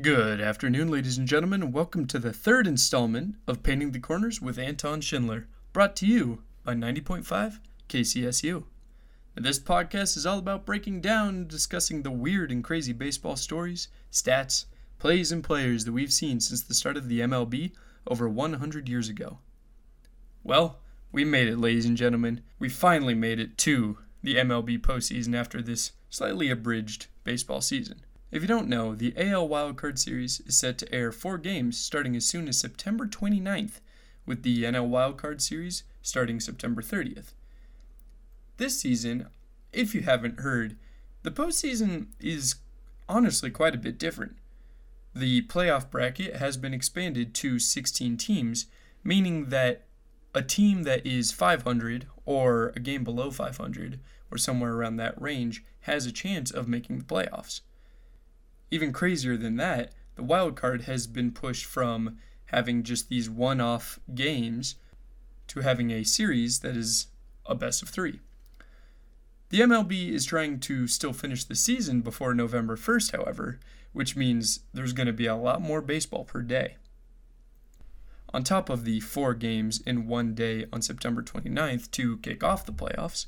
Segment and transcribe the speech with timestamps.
[0.00, 4.40] Good afternoon, ladies and gentlemen, and welcome to the third installment of Painting the Corners
[4.40, 7.58] with Anton Schindler, brought to you by 90.5
[7.90, 8.64] KCSU.
[9.34, 13.88] This podcast is all about breaking down and discussing the weird and crazy baseball stories,
[14.10, 14.64] stats,
[14.98, 17.72] plays, and players that we've seen since the start of the MLB
[18.06, 19.40] over 100 years ago.
[20.42, 20.78] Well,
[21.12, 22.40] we made it, ladies and gentlemen.
[22.58, 28.00] We finally made it to the MLB postseason after this slightly abridged baseball season.
[28.32, 32.16] If you don't know, the AL Wildcard Series is set to air four games starting
[32.16, 33.80] as soon as September 29th,
[34.24, 37.34] with the NL Wildcard Series starting September 30th.
[38.56, 39.26] This season,
[39.70, 40.76] if you haven't heard,
[41.24, 42.54] the postseason is
[43.06, 44.36] honestly quite a bit different.
[45.14, 48.64] The playoff bracket has been expanded to 16 teams,
[49.04, 49.84] meaning that
[50.34, 55.62] a team that is 500 or a game below 500 or somewhere around that range
[55.80, 57.60] has a chance of making the playoffs.
[58.72, 63.60] Even crazier than that, the wild card has been pushed from having just these one
[63.60, 64.76] off games
[65.48, 67.08] to having a series that is
[67.44, 68.20] a best of three.
[69.50, 73.60] The MLB is trying to still finish the season before November 1st, however,
[73.92, 76.76] which means there's going to be a lot more baseball per day.
[78.32, 82.64] On top of the four games in one day on September 29th to kick off
[82.64, 83.26] the playoffs,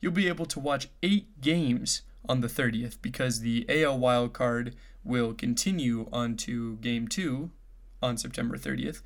[0.00, 4.74] you'll be able to watch eight games on the 30th because the AL wildcard
[5.04, 7.50] will continue on to game two
[8.02, 9.02] on September 30th,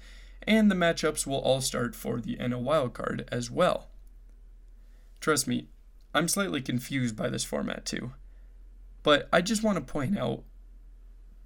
[0.47, 3.89] and the matchups will all start for the NL wildcard as well.
[5.21, 5.69] Trust me,
[6.15, 8.13] I'm slightly confused by this format too.
[9.03, 10.43] But I just want to point out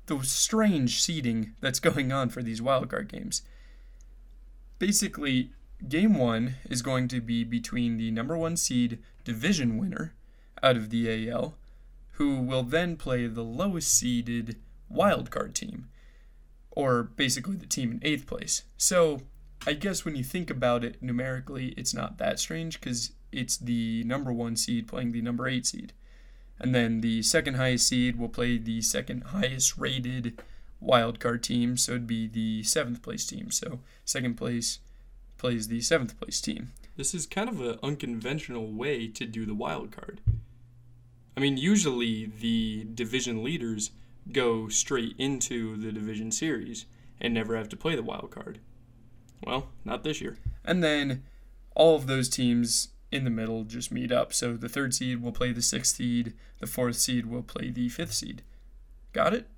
[0.06, 3.42] the strange seeding that's going on for these wildcard games.
[4.78, 5.52] Basically,
[5.88, 10.14] game one is going to be between the number one seed division winner
[10.62, 11.56] out of the AL
[12.14, 14.56] who will then play the lowest seeded
[14.92, 15.88] wildcard team,
[16.70, 18.62] or basically the team in eighth place.
[18.76, 19.22] So
[19.66, 24.04] I guess when you think about it numerically, it's not that strange because it's the
[24.04, 25.92] number one seed playing the number eight seed.
[26.58, 30.40] And then the second highest seed will play the second highest rated
[30.82, 33.50] wildcard team, so it'd be the seventh place team.
[33.50, 34.78] So second place
[35.36, 36.72] plays the seventh place team.
[36.96, 40.20] This is kind of an unconventional way to do the wild card.
[41.36, 43.90] I mean, usually the division leaders
[44.32, 46.86] go straight into the division series
[47.20, 48.60] and never have to play the wild card.
[49.44, 50.38] Well, not this year.
[50.64, 51.24] And then
[51.74, 54.32] all of those teams in the middle just meet up.
[54.32, 57.88] So the third seed will play the sixth seed, the fourth seed will play the
[57.88, 58.42] fifth seed.
[59.12, 59.48] Got it?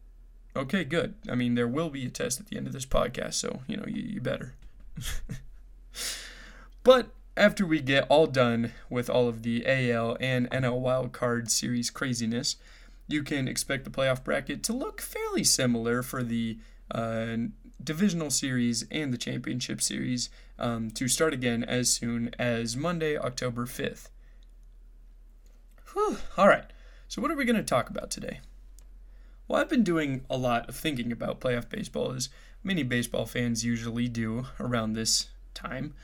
[0.55, 1.15] Okay, good.
[1.31, 3.77] I mean, there will be a test at the end of this podcast, so, you
[3.77, 4.55] know, you, you better.
[6.83, 11.91] but after we get all done with all of the AL and NL wildcard series
[11.91, 12.57] craziness,
[13.09, 16.59] you can expect the playoff bracket to look fairly similar for the
[16.91, 17.37] uh,
[17.83, 23.67] divisional series and the championship series um, to start again as soon as Monday, October
[23.67, 24.09] 5th.
[25.93, 26.19] Whew.
[26.37, 26.65] All right,
[27.07, 28.41] so what are we going to talk about today?
[29.47, 32.29] Well, I've been doing a lot of thinking about playoff baseball, as
[32.65, 35.95] many baseball fans usually do around this time.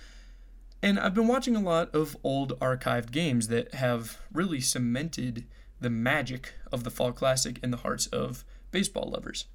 [0.83, 5.47] And I've been watching a lot of old archived games that have really cemented
[5.81, 9.47] the magic of the Fall Classic in the hearts of baseball lovers.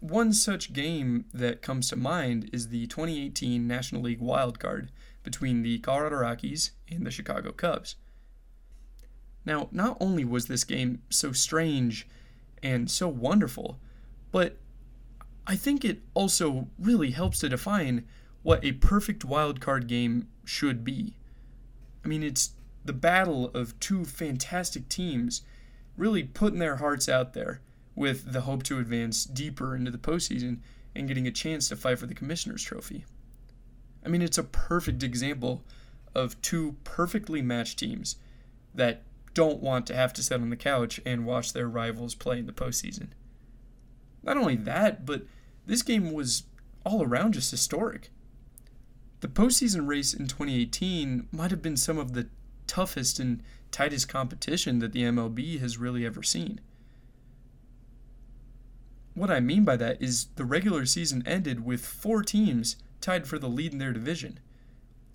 [0.00, 4.90] One such game that comes to mind is the 2018 National League Wild Card
[5.22, 7.94] between the Colorado Rockies and the Chicago Cubs.
[9.44, 12.08] Now, not only was this game so strange
[12.60, 13.78] and so wonderful,
[14.32, 14.58] but
[15.46, 18.04] I think it also really helps to define
[18.42, 21.16] what a perfect wild card game should be.
[22.04, 22.50] I mean, it's
[22.84, 25.42] the battle of two fantastic teams
[25.96, 27.60] really putting their hearts out there
[27.94, 30.58] with the hope to advance deeper into the postseason
[30.94, 33.04] and getting a chance to fight for the Commissioner's Trophy.
[34.04, 35.62] I mean, it's a perfect example
[36.14, 38.16] of two perfectly matched teams
[38.74, 39.02] that
[39.34, 42.46] don't want to have to sit on the couch and watch their rivals play in
[42.46, 43.08] the postseason.
[44.22, 45.22] Not only that, but
[45.66, 46.44] this game was
[46.84, 48.10] all around just historic.
[49.22, 52.26] The postseason race in 2018 might have been some of the
[52.66, 53.40] toughest and
[53.70, 56.60] tightest competition that the MLB has really ever seen.
[59.14, 63.38] What I mean by that is the regular season ended with four teams tied for
[63.38, 64.40] the lead in their division.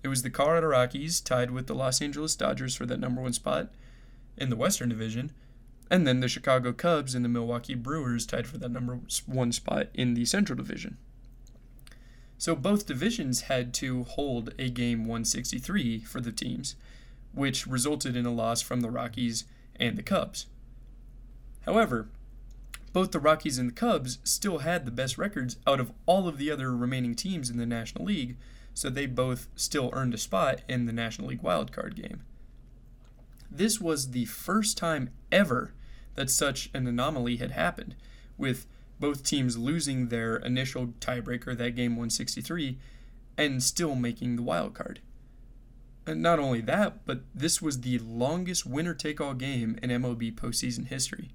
[0.02, 3.34] It was the Colorado Rockies tied with the Los Angeles Dodgers for that number one
[3.34, 3.68] spot
[4.38, 5.32] in the Western Division,
[5.90, 9.88] and then the Chicago Cubs and the Milwaukee Brewers tied for that number one spot
[9.92, 10.96] in the Central Division.
[12.38, 16.76] So both divisions had to hold a game 163 for the teams,
[17.32, 19.44] which resulted in a loss from the Rockies
[19.76, 20.46] and the Cubs.
[21.62, 22.08] However,
[22.92, 26.38] both the Rockies and the Cubs still had the best records out of all of
[26.38, 28.36] the other remaining teams in the National League,
[28.72, 32.22] so they both still earned a spot in the National League wildcard game.
[33.50, 35.72] This was the first time ever
[36.14, 37.96] that such an anomaly had happened,
[38.36, 38.66] with
[39.00, 42.78] both teams losing their initial tiebreaker, that game 163,
[43.36, 45.00] and still making the wild card.
[46.06, 50.34] And not only that, but this was the longest winner take all game in MLB
[50.34, 51.30] postseason history.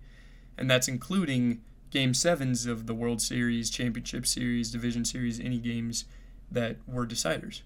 [0.57, 1.61] And that's including
[1.91, 6.05] game sevens of the World Series, Championship Series, Division Series, any games
[6.51, 7.61] that were deciders.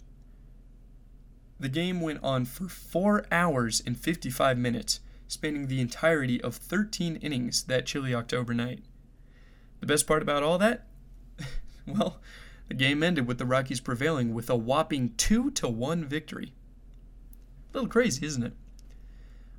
[1.59, 7.15] The game went on for 4 hours and 55 minutes, spanning the entirety of 13
[7.15, 8.83] innings that chilly October night.
[9.79, 10.87] The best part about all that?
[11.87, 12.19] well,
[12.67, 16.53] the game ended with the Rockies prevailing with a whopping 2 to 1 victory.
[17.71, 18.53] A little crazy, isn't it?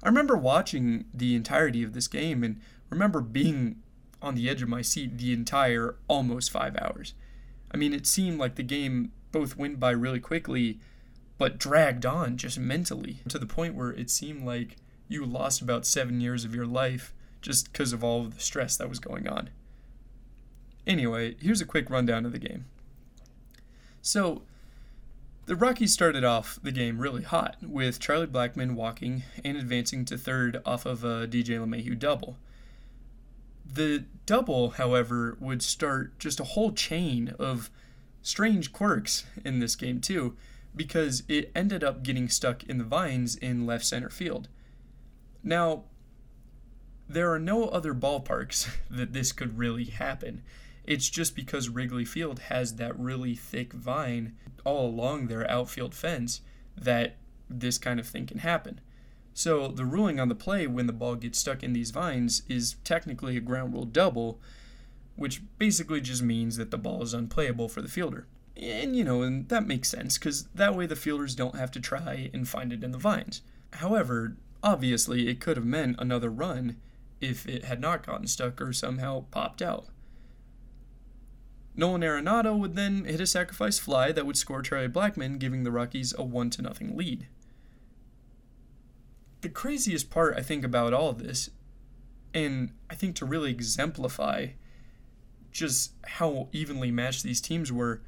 [0.02, 2.60] I remember watching the entirety of this game and
[2.90, 3.82] remember being
[4.20, 7.14] on the edge of my seat the entire almost 5 hours.
[7.70, 10.80] I mean, it seemed like the game both went by really quickly
[11.36, 14.76] but dragged on just mentally to the point where it seemed like
[15.06, 18.76] you lost about 7 years of your life just because of all of the stress
[18.76, 19.50] that was going on.
[20.88, 22.64] Anyway, here's a quick rundown of the game.
[24.00, 24.42] So,
[25.44, 30.16] the Rockies started off the game really hot, with Charlie Blackmon walking and advancing to
[30.16, 32.38] third off of a DJ LeMahieu double.
[33.70, 37.70] The double, however, would start just a whole chain of
[38.22, 40.36] strange quirks in this game, too,
[40.74, 44.48] because it ended up getting stuck in the vines in left center field.
[45.42, 45.84] Now,
[47.06, 50.42] there are no other ballparks that this could really happen.
[50.88, 54.32] It's just because Wrigley Field has that really thick vine
[54.64, 56.40] all along their outfield fence
[56.78, 57.16] that
[57.50, 58.80] this kind of thing can happen.
[59.34, 62.76] So the ruling on the play when the ball gets stuck in these vines is
[62.84, 64.40] technically a ground rule double,
[65.14, 68.26] which basically just means that the ball is unplayable for the fielder.
[68.56, 71.80] And you know, and that makes sense because that way the fielders don't have to
[71.80, 73.42] try and find it in the vines.
[73.74, 76.78] However, obviously it could have meant another run
[77.20, 79.88] if it had not gotten stuck or somehow popped out.
[81.78, 85.70] Nolan Arenado would then hit a sacrifice fly that would score Charlie Blackmon, giving the
[85.70, 87.28] Rockies a 1 to nothing lead.
[89.42, 91.50] The craziest part, I think, about all of this,
[92.34, 94.48] and I think to really exemplify
[95.52, 98.02] just how evenly matched these teams were,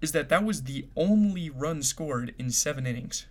[0.00, 3.26] is that that was the only run scored in seven innings.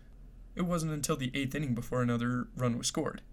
[0.56, 3.24] It wasn't until the eighth inning before another run was scored.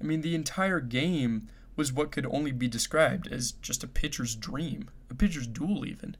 [0.00, 4.34] I mean, the entire game was what could only be described as just a pitcher's
[4.34, 6.16] dream, a pitcher's duel, even.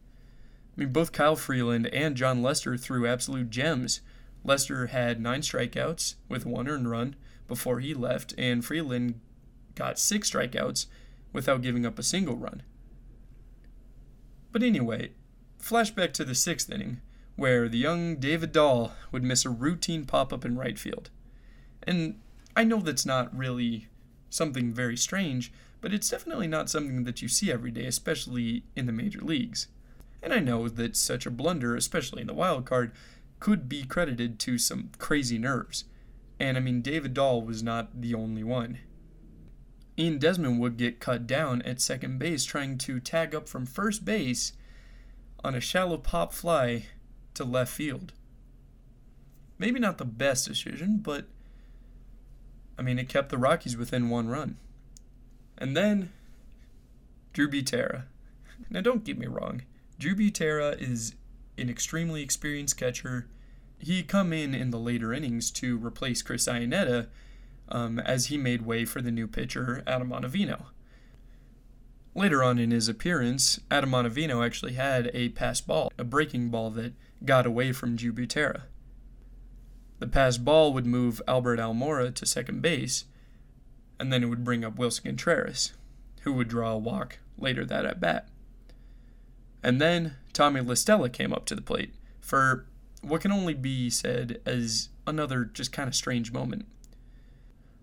[0.77, 4.03] I mean, both Kyle Freeland and Jon Lester threw absolute gems.
[4.45, 7.17] Lester had nine strikeouts with one earned run
[7.49, 9.19] before he left, and Freeland
[9.75, 10.87] got six strikeouts
[11.33, 12.63] without giving up a single run.
[14.53, 15.13] But anyway,
[15.61, 17.01] flashback to the sixth inning,
[17.37, 21.11] where the young David Dahl would miss a routine pop up in right field.
[21.83, 22.21] And
[22.57, 23.89] I know that's not really
[24.37, 28.87] something very strange, but it's definitely not something that you see every day, especially in
[28.87, 29.69] the major leagues.
[30.23, 32.93] And I know that such a blunder, especially in the wild card,
[33.41, 35.85] could be credited to some crazy nerves.
[36.39, 38.79] And I mean, David Dahl was not the only one.
[39.99, 44.05] Ian Desmond would get cut down at second base trying to tag up from first
[44.05, 44.53] base
[45.43, 46.87] on a shallow pop fly
[47.35, 48.13] to left field.
[49.59, 51.29] Maybe not the best decision, but
[52.79, 54.57] I mean, it kept the Rockies within one run.
[55.59, 56.13] And then
[57.33, 58.05] Drew Butera.
[58.71, 59.63] Now, don't get me wrong.
[59.99, 61.15] Drew Butera is
[61.59, 63.27] an extremely experienced catcher.
[63.79, 67.09] He come in in the later innings to replace Chris Iannetta
[67.69, 70.67] um, as he made way for the new pitcher, Adam Ottavino.
[72.15, 76.71] Later on in his appearance, Adam Ottavino actually had a pass ball, a breaking ball
[76.71, 78.63] that got away from Drew Butera.
[79.99, 83.05] The pass ball would move Albert Almora to second base,
[83.99, 85.73] and then it would bring up Willson Contreras,
[86.23, 88.29] who would draw a walk later that at bat.
[89.63, 92.67] And then Tommy La Stella came up to the plate for
[93.01, 96.67] what can only be said as another just kind of strange moment.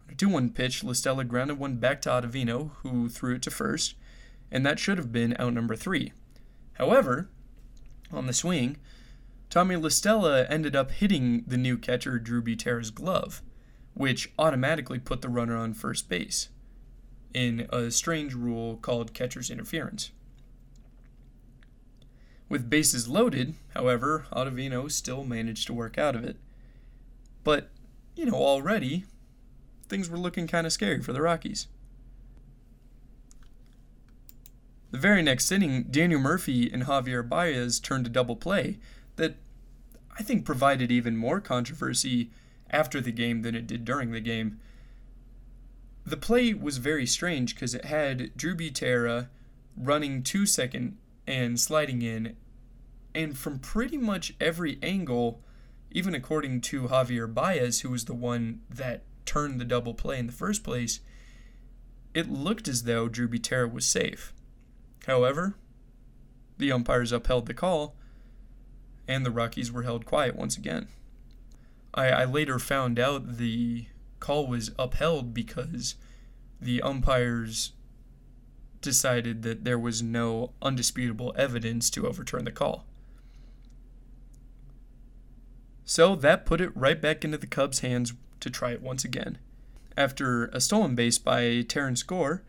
[0.07, 3.41] On a 2 1 pitch, La Stella grounded one back to Ottavino, who threw it
[3.43, 3.95] to first,
[4.51, 6.13] and that should have been out number three.
[6.73, 7.29] However,
[8.11, 8.77] on the swing,
[9.53, 13.43] Tommy La Stella ended up hitting the new catcher Drew Butera's glove,
[13.93, 16.49] which automatically put the runner on first base
[17.35, 20.09] in a strange rule called catcher's interference.
[22.49, 26.37] With bases loaded, however, Ottavino still managed to work out of it.
[27.43, 27.69] But,
[28.15, 29.05] you know, already,
[29.87, 31.67] things were looking kind of scary for the Rockies.
[34.89, 38.79] The very next inning, Daniel Murphy and Javier Baez turned a double play
[39.17, 39.35] that
[40.17, 42.29] I think provided even more controversy
[42.69, 44.59] after the game than it did during the game.
[46.05, 49.29] The play was very strange because it had Drew Butera
[49.77, 52.35] running two second and sliding in,
[53.15, 55.41] and from pretty much every angle,
[55.91, 60.27] even according to Javier Baez, who was the one that turned the double play in
[60.27, 60.99] the first place,
[62.13, 64.33] it looked as though Drew Butera was safe.
[65.07, 65.55] However,
[66.57, 67.95] the umpires upheld the call,
[69.07, 70.87] and the Rockies were held quiet once again.
[71.93, 73.87] I, I later found out the
[74.19, 75.95] call was upheld because
[76.59, 77.73] the umpires
[78.81, 82.85] decided that there was no undisputable evidence to overturn the call.
[85.85, 89.37] So that put it right back into the Cubs' hands to try it once again.
[89.97, 92.41] After a stolen base by Terrence Gore,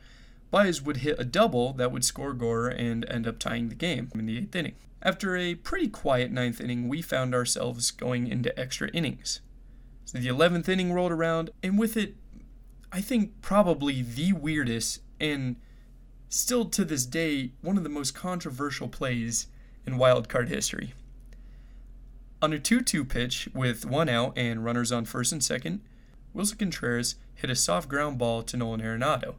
[0.54, 4.08] Baez would hit a double that would score Gore and end up tying the game
[4.14, 4.76] in the eighth inning.
[5.02, 9.40] After a pretty quiet ninth inning, we found ourselves going into extra innings.
[10.04, 12.14] So the 11th inning rolled around, and with it,
[12.92, 15.56] I think probably the weirdest and
[16.28, 19.48] still to this day one of the most controversial plays
[19.84, 20.94] in wild card history.
[22.40, 25.80] On a 2 2 pitch with one out and runners on first and second,
[26.32, 29.34] Willson Contreras hit a soft ground ball to Nolan Arenado.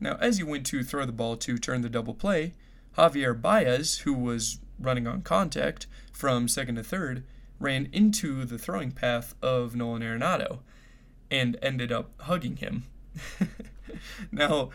[0.00, 2.54] Now, as he went to throw the ball to turn the double play,
[2.96, 7.24] Javier Baez, who was running on contact from second to third,
[7.58, 10.60] ran into the throwing path of Nolan Arenado
[11.30, 12.84] and ended up hugging him.
[14.32, 14.70] now,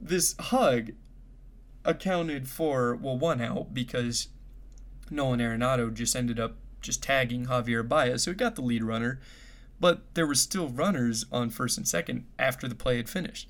[0.00, 0.92] this hug
[1.84, 4.28] accounted for, well, one out because
[5.10, 9.20] Nolan Arenado just ended up just tagging Javier Baez, so he got the lead runner,
[9.78, 13.48] but there were still runners on first and second after the play had finished.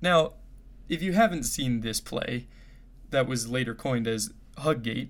[0.00, 0.34] Now,
[0.88, 2.46] if you haven't seen this play,
[3.10, 5.08] that was later coined as Huggate,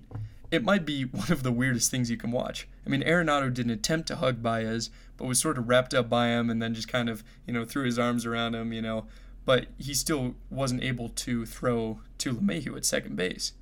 [0.51, 2.67] it might be one of the weirdest things you can watch.
[2.85, 6.27] I mean, Arenado didn't attempt to hug Baez, but was sort of wrapped up by
[6.27, 9.05] him and then just kind of, you know, threw his arms around him, you know,
[9.45, 13.53] but he still wasn't able to throw to LeMahieu at second base.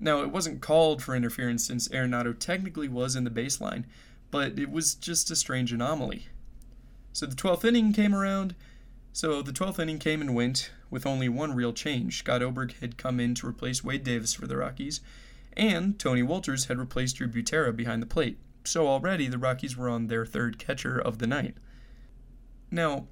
[0.00, 3.84] Now, it wasn't called for interference since Arenado technically was in the baseline,
[4.30, 6.26] but it was just a strange anomaly.
[7.12, 8.54] So the 12th inning came around.
[9.14, 12.18] So the 12th inning came and went with only one real change.
[12.18, 15.00] Scott Oberg had come in to replace Wade Davis for the Rockies,
[15.54, 18.38] and Tony Wolters had replaced Drew Butera behind the plate.
[18.64, 21.56] So already the Rockies were on their third catcher of the night.
[22.70, 23.06] Now,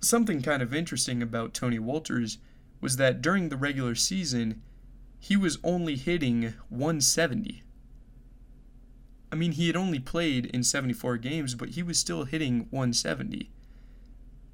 [0.00, 2.38] something kind of interesting about Tony Wolters
[2.80, 4.60] was that during the regular season,
[5.20, 7.62] he was only hitting 170.
[9.30, 13.50] I mean, he had only played in 74 games, but he was still hitting 170.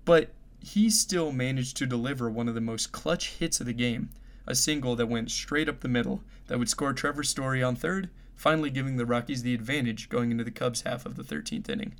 [0.05, 4.11] But he still managed to deliver one of the most clutch hits of the game,
[4.47, 8.11] a single that went straight up the middle that would score Trevor Story on third,
[8.37, 11.95] finally giving the Rockies the advantage going into the Cubs' half of the 13th inning.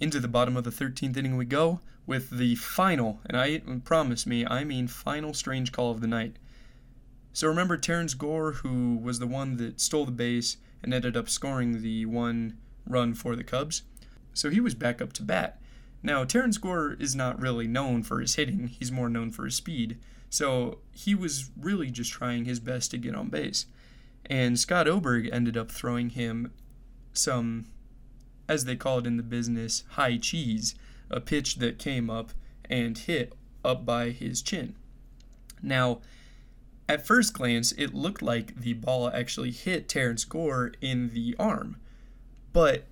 [0.00, 4.26] Into the bottom of the 13th inning we go with the final, and I promise
[4.26, 6.36] me, I mean final strange call of the night.
[7.32, 11.28] So remember Terrence Gore, who was the one that stole the base and ended up
[11.28, 13.82] scoring the one run for the Cubs.
[14.34, 15.61] So he was back up to bat.
[16.02, 19.54] Now, Terrence Gore is not really known for his hitting, he's more known for his
[19.54, 19.98] speed.
[20.30, 23.66] So he was really just trying his best to get on base.
[24.26, 26.52] And Scott Oberg ended up throwing him
[27.12, 27.66] some,
[28.48, 30.74] as they call it in the business, high cheese,
[31.10, 32.30] a pitch that came up
[32.68, 34.74] and hit up by his chin.
[35.62, 36.00] Now,
[36.88, 41.76] at first glance, it looked like the ball actually hit Terrence Gore in the arm,
[42.52, 42.86] but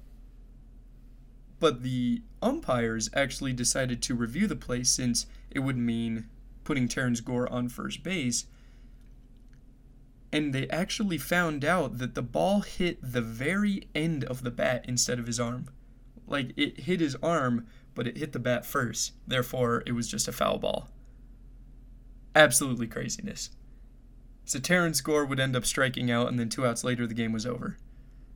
[1.59, 6.29] but the umpires actually decided to review the play since it would mean
[6.65, 8.47] putting Terrence Gore on first base.
[10.33, 14.85] And they actually found out that the ball hit the very end of the bat
[14.87, 15.69] instead of his arm.
[16.27, 19.13] Like it hit his arm, but it hit the bat first.
[19.27, 20.89] Therefore, it was just a foul ball.
[22.37, 23.51] Absolutely craziness.
[24.45, 27.33] So Terrence Gore would end up striking out, and then two outs later, the game
[27.33, 27.77] was over.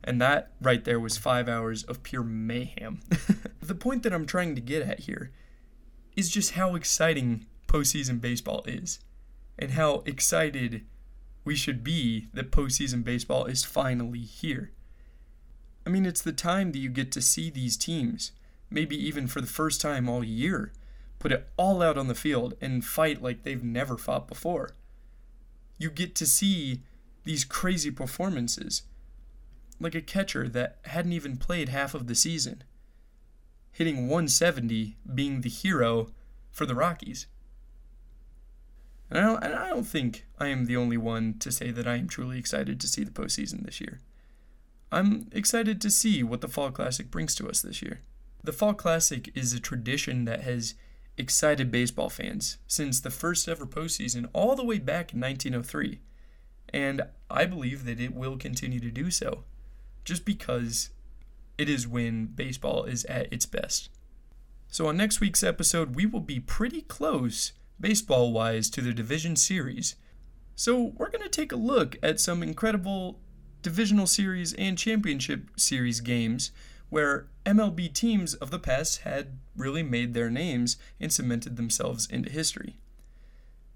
[0.05, 3.01] And that right there was five hours of pure mayhem.
[3.61, 5.31] the point that I'm trying to get at here
[6.15, 8.99] is just how exciting postseason baseball is,
[9.59, 10.85] and how excited
[11.43, 14.71] we should be that postseason baseball is finally here.
[15.85, 18.31] I mean, it's the time that you get to see these teams,
[18.69, 20.71] maybe even for the first time all year,
[21.19, 24.69] put it all out on the field and fight like they've never fought before
[25.77, 26.81] you get to see
[27.23, 28.83] these crazy performances.
[29.79, 32.63] Like a catcher that hadn't even played half of the season,
[33.71, 36.07] hitting 170, being the hero
[36.51, 37.27] for the Rockies.
[39.09, 41.87] And I, don't, and I don't think I am the only one to say that
[41.87, 43.99] I am truly excited to see the postseason this year.
[44.91, 48.01] I'm excited to see what the Fall Classic brings to us this year.
[48.43, 50.75] The Fall Classic is a tradition that has
[51.17, 55.99] excited baseball fans since the first ever postseason all the way back in 1903.
[56.69, 59.43] And I believe that it will continue to do so
[60.05, 60.89] just because
[61.57, 63.89] it is when baseball is at its best.
[64.69, 69.35] So, on next week's episode, we will be pretty close, baseball wise, to the division
[69.35, 69.95] series.
[70.55, 73.19] So, we're going to take a look at some incredible
[73.61, 76.51] divisional series and championship series games
[76.89, 82.29] where MLB teams of the past had really made their names and cemented themselves into
[82.29, 82.77] history.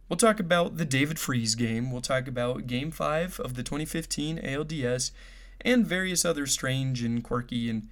[0.07, 4.39] We'll talk about the David Freese game, we'll talk about Game 5 of the 2015
[4.39, 5.11] ALDS,
[5.61, 7.89] and various other strange and quirky and,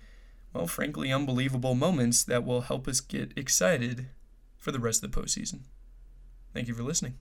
[0.54, 4.08] well, frankly, unbelievable moments that will help us get excited
[4.58, 5.62] for the rest of the postseason.
[6.54, 7.16] Thank you for listening.